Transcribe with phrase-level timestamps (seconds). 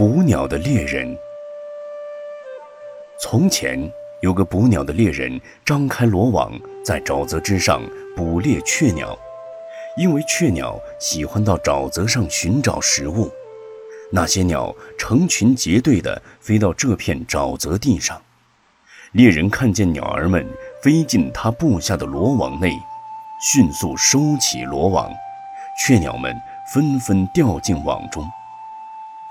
[0.00, 1.14] 捕鸟的猎人。
[3.20, 3.78] 从前
[4.22, 7.82] 有个捕鸟的猎人，张开罗网在沼泽之上
[8.16, 9.14] 捕猎雀鸟。
[9.98, 13.30] 因为雀鸟喜欢到沼泽上寻找食物，
[14.10, 18.22] 那些鸟成群结队地飞到这片沼泽地上。
[19.12, 20.48] 猎人看见鸟儿们
[20.82, 22.72] 飞进他布下的罗网内，
[23.52, 25.12] 迅速收起罗网，
[25.84, 26.34] 雀鸟们
[26.72, 28.26] 纷纷掉进网中。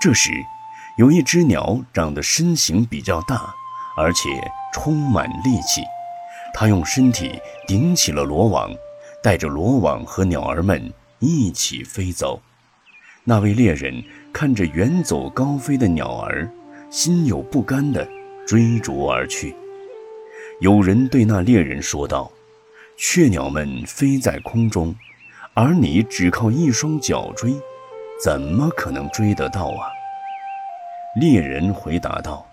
[0.00, 0.30] 这时，
[0.96, 3.54] 有一只鸟长得身形比较大，
[3.96, 4.28] 而且
[4.72, 5.82] 充满力气。
[6.52, 8.70] 它用身体顶起了罗网，
[9.22, 12.40] 带着罗网和鸟儿们一起飞走。
[13.24, 14.02] 那位猎人
[14.32, 16.50] 看着远走高飞的鸟儿，
[16.90, 18.06] 心有不甘地
[18.46, 19.54] 追逐而去。
[20.60, 22.30] 有人对那猎人说道
[22.98, 24.94] ：“雀鸟们飞在空中，
[25.54, 27.54] 而你只靠一双脚追。”
[28.22, 29.88] 怎么可能追得到啊？
[31.16, 32.46] 猎人回答道：“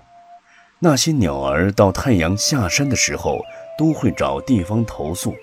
[0.82, 3.40] 那些鸟儿到太阳下山的时候，
[3.78, 5.36] 都会找地方投宿。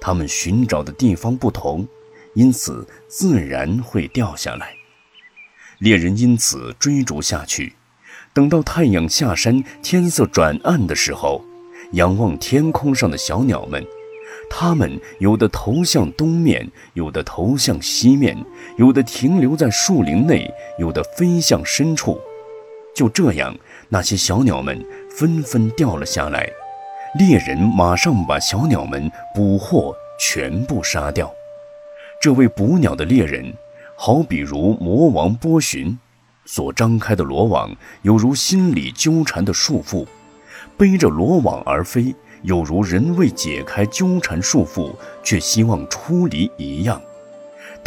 [0.00, 1.86] 它们寻找的地方不同，
[2.32, 4.70] 因此自然会掉下来。
[5.80, 7.74] 猎人因此追逐下去，
[8.32, 11.44] 等到太阳下山、天色转暗的时候，
[11.92, 13.86] 仰望天空上的小鸟们。”
[14.48, 18.36] 它们有的投向东面，有的投向西面，
[18.76, 22.20] 有的停留在树林内，有的飞向深处。
[22.96, 23.54] 就这样，
[23.90, 26.50] 那些小鸟们纷纷掉了下来。
[27.18, 31.30] 猎人马上把小鸟们捕获，全部杀掉。
[32.22, 33.52] 这位捕鸟的猎人，
[33.96, 35.98] 好比如魔王波旬，
[36.46, 40.06] 所张开的罗网犹如心里纠缠的束缚，
[40.78, 42.14] 背着罗网而飞。
[42.42, 47.00] 有如人为解开纠缠束缚，却希望出离一样。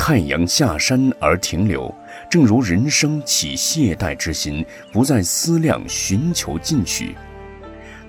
[0.01, 1.93] 太阳下山而停留，
[2.31, 7.13] 正如人生起懈怠之心，不再思量寻求进取。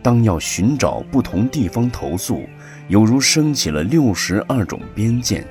[0.01, 2.49] 当要寻找不同地方投宿，
[2.87, 5.45] 有如升起了六十二种边见，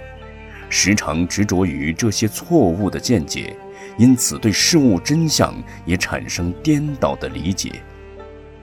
[0.70, 3.54] 时常执着于这些错误的见解，
[3.98, 5.54] 因此对事物真相
[5.86, 7.84] 也产生颠倒的理解。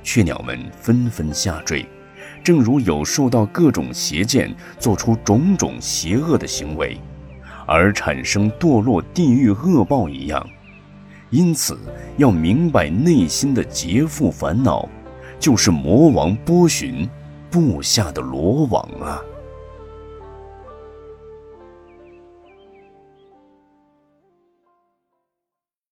[0.02, 1.86] 雀鸟们纷纷下坠。
[2.42, 6.98] 正如有受到各种邪见，做出种种邪恶的行为，
[7.66, 10.48] 而产生堕落地狱恶报一样，
[11.30, 11.78] 因此
[12.16, 14.88] 要明白内心的劫富烦恼，
[15.38, 17.08] 就是魔王波旬
[17.50, 19.20] 布下的罗网啊。